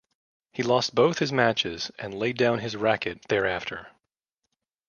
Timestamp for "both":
0.95-1.19